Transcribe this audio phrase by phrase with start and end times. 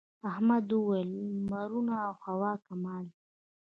[0.29, 3.21] احمد وويل: لمرونه او هوا کمال دي.